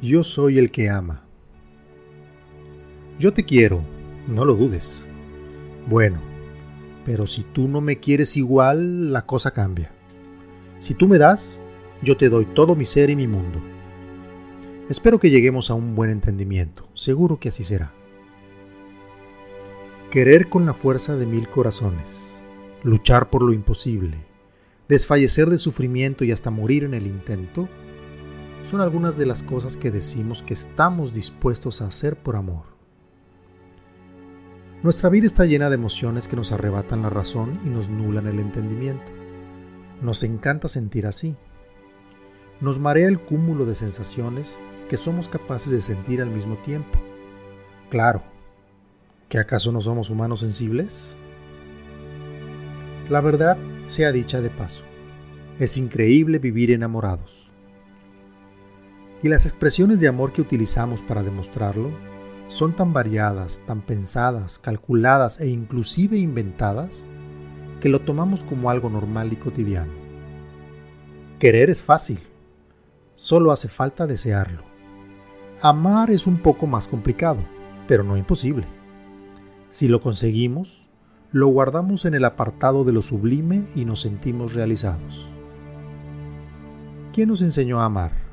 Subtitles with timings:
[0.00, 1.24] Yo soy el que ama.
[3.18, 3.82] Yo te quiero,
[4.28, 5.08] no lo dudes.
[5.88, 6.20] Bueno,
[7.04, 9.90] pero si tú no me quieres igual, la cosa cambia.
[10.78, 11.60] Si tú me das,
[12.00, 13.60] yo te doy todo mi ser y mi mundo.
[14.88, 17.92] Espero que lleguemos a un buen entendimiento, seguro que así será.
[20.12, 22.40] Querer con la fuerza de mil corazones,
[22.84, 24.18] luchar por lo imposible,
[24.88, 27.68] desfallecer de sufrimiento y hasta morir en el intento,
[28.68, 32.64] son algunas de las cosas que decimos que estamos dispuestos a hacer por amor.
[34.82, 38.38] Nuestra vida está llena de emociones que nos arrebatan la razón y nos nulan el
[38.38, 39.10] entendimiento.
[40.02, 41.34] Nos encanta sentir así.
[42.60, 44.58] Nos marea el cúmulo de sensaciones
[44.90, 46.98] que somos capaces de sentir al mismo tiempo.
[47.88, 48.22] Claro,
[49.30, 51.16] ¿que acaso no somos humanos sensibles?
[53.08, 54.84] La verdad sea dicha de paso,
[55.58, 57.47] es increíble vivir enamorados
[59.22, 61.90] y las expresiones de amor que utilizamos para demostrarlo
[62.48, 67.04] son tan variadas, tan pensadas, calculadas e inclusive inventadas
[67.80, 69.92] que lo tomamos como algo normal y cotidiano.
[71.38, 72.20] Querer es fácil,
[73.14, 74.62] solo hace falta desearlo.
[75.60, 77.40] Amar es un poco más complicado,
[77.86, 78.66] pero no imposible.
[79.68, 80.88] Si lo conseguimos,
[81.30, 85.26] lo guardamos en el apartado de lo sublime y nos sentimos realizados.
[87.12, 88.27] ¿Quién nos enseñó a amar?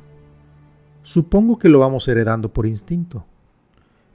[1.05, 3.27] Supongo que lo vamos heredando por instinto.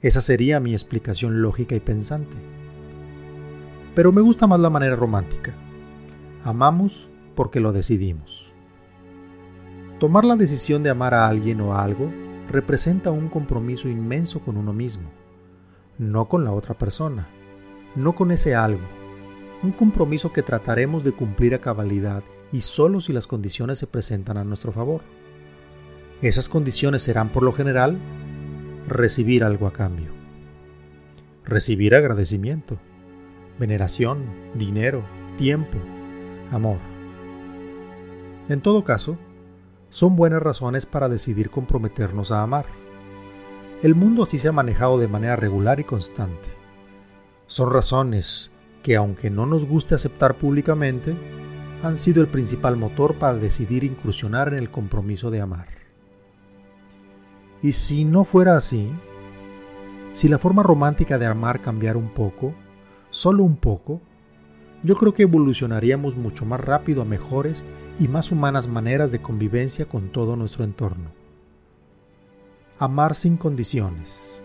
[0.01, 2.35] Esa sería mi explicación lógica y pensante.
[3.95, 5.53] Pero me gusta más la manera romántica.
[6.43, 8.53] Amamos porque lo decidimos.
[10.01, 12.11] Tomar la decisión de amar a alguien o a algo
[12.49, 15.09] representa un compromiso inmenso con uno mismo,
[15.97, 17.29] no con la otra persona,
[17.95, 18.85] no con ese algo.
[19.63, 24.35] Un compromiso que trataremos de cumplir a cabalidad y solo si las condiciones se presentan
[24.35, 25.20] a nuestro favor.
[26.21, 27.97] Esas condiciones serán por lo general
[28.87, 30.11] recibir algo a cambio.
[31.43, 32.77] Recibir agradecimiento,
[33.57, 35.03] veneración, dinero,
[35.35, 35.79] tiempo,
[36.51, 36.77] amor.
[38.49, 39.17] En todo caso,
[39.89, 42.67] son buenas razones para decidir comprometernos a amar.
[43.81, 46.49] El mundo así se ha manejado de manera regular y constante.
[47.47, 51.15] Son razones que, aunque no nos guste aceptar públicamente,
[51.81, 55.81] han sido el principal motor para decidir incursionar en el compromiso de amar.
[57.63, 58.91] Y si no fuera así,
[60.13, 62.53] si la forma romántica de amar cambiara un poco,
[63.11, 64.01] solo un poco,
[64.83, 67.63] yo creo que evolucionaríamos mucho más rápido a mejores
[67.99, 71.11] y más humanas maneras de convivencia con todo nuestro entorno.
[72.79, 74.41] Amar sin condiciones.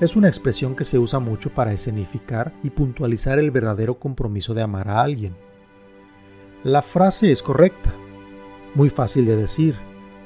[0.00, 4.62] Es una expresión que se usa mucho para escenificar y puntualizar el verdadero compromiso de
[4.62, 5.36] amar a alguien.
[6.64, 7.94] La frase es correcta,
[8.74, 9.76] muy fácil de decir,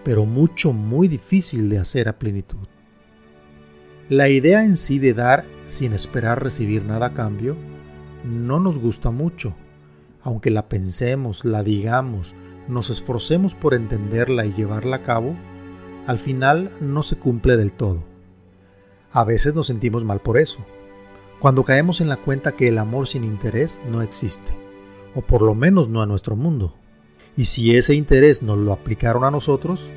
[0.04, 2.66] pero mucho, muy difícil de hacer a plenitud.
[4.08, 7.56] La idea en sí de dar sin esperar recibir nada a cambio
[8.24, 9.54] no nos gusta mucho,
[10.22, 12.34] aunque la pensemos, la digamos,
[12.68, 15.34] nos esforcemos por entenderla y llevarla a cabo,
[16.06, 18.04] al final no se cumple del todo.
[19.12, 20.64] A veces nos sentimos mal por eso,
[21.38, 24.52] cuando caemos en la cuenta que el amor sin interés no existe,
[25.14, 26.74] o por lo menos no a nuestro mundo.
[27.36, 29.90] Y si ese interés nos lo aplicaron a nosotros,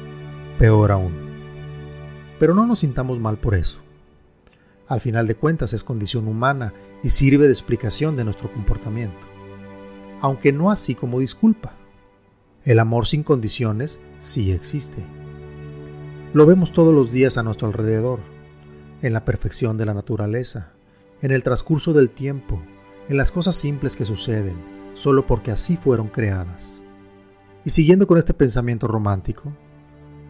[0.57, 1.13] peor aún.
[2.40, 3.81] Pero no nos sintamos mal por eso.
[4.88, 6.73] Al final de cuentas es condición humana
[7.03, 9.28] y sirve de explicación de nuestro comportamiento.
[10.22, 11.73] Aunque no así como disculpa.
[12.63, 15.03] El amor sin condiciones sí existe.
[16.34, 18.19] Lo vemos todos los días a nuestro alrededor,
[19.02, 20.73] en la perfección de la naturaleza,
[21.22, 22.62] en el transcurso del tiempo,
[23.07, 24.56] en las cosas simples que suceden,
[24.94, 26.81] solo porque así fueron creadas.
[27.66, 29.52] Y siguiendo con este pensamiento romántico,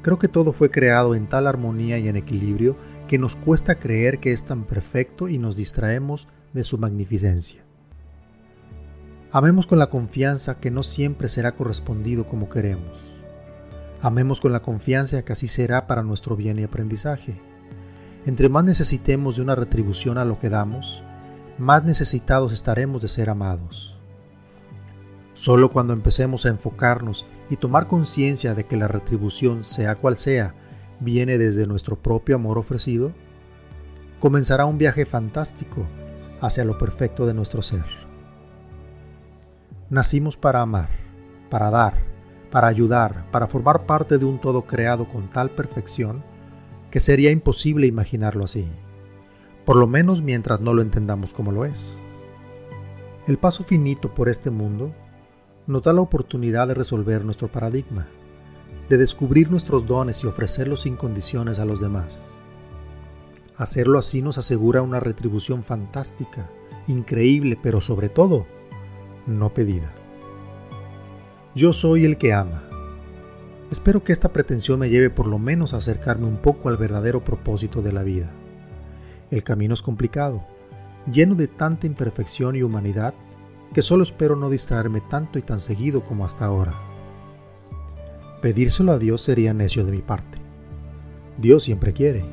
[0.01, 2.77] creo que todo fue creado en tal armonía y en equilibrio
[3.09, 7.65] que nos cuesta creer que es tan perfecto y nos distraemos de su magnificencia.
[9.31, 12.97] Amemos con la confianza que no siempre será correspondido como queremos.
[14.01, 17.41] Amemos con la confianza que así será para nuestro bien y aprendizaje.
[18.25, 21.03] Entre más necesitemos de una retribución a lo que damos,
[21.57, 23.94] más necesitados estaremos de ser amados.
[25.35, 30.55] Solo cuando empecemos a enfocarnos y tomar conciencia de que la retribución, sea cual sea,
[31.01, 33.11] viene desde nuestro propio amor ofrecido,
[34.21, 35.85] comenzará un viaje fantástico
[36.39, 37.83] hacia lo perfecto de nuestro ser.
[39.89, 40.87] Nacimos para amar,
[41.49, 41.95] para dar,
[42.49, 46.23] para ayudar, para formar parte de un todo creado con tal perfección
[46.89, 48.69] que sería imposible imaginarlo así,
[49.65, 51.99] por lo menos mientras no lo entendamos como lo es.
[53.27, 54.93] El paso finito por este mundo
[55.67, 58.07] nos da la oportunidad de resolver nuestro paradigma,
[58.89, 62.29] de descubrir nuestros dones y ofrecerlos sin condiciones a los demás.
[63.57, 66.49] Hacerlo así nos asegura una retribución fantástica,
[66.87, 68.45] increíble, pero sobre todo,
[69.25, 69.91] no pedida.
[71.55, 72.63] Yo soy el que ama.
[73.71, 77.23] Espero que esta pretensión me lleve por lo menos a acercarme un poco al verdadero
[77.23, 78.29] propósito de la vida.
[79.31, 80.45] El camino es complicado,
[81.11, 83.15] lleno de tanta imperfección y humanidad
[83.75, 86.71] que solo espero no distraerme tanto y tan seguido como hasta ahora.
[88.41, 90.37] Pedírselo a Dios sería necio de mi parte.
[91.37, 92.23] Dios siempre quiere.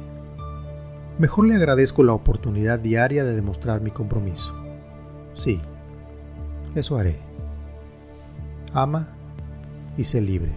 [1.19, 4.55] Mejor le agradezco la oportunidad diaria de demostrar mi compromiso.
[5.35, 5.61] Sí,
[6.77, 7.19] eso haré.
[8.73, 9.09] Ama
[9.97, 10.53] y sé libre.